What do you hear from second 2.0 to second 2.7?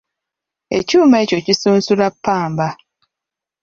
ppamba.